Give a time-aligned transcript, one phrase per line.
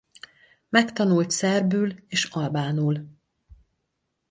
[0.69, 3.05] Megtanult szerbül és albánul.